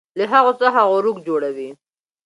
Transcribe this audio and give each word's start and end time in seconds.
له 0.17 0.25
هغو 0.33 0.51
څخه 0.61 0.79
غروق 0.91 1.17
جوړوي 1.27 1.69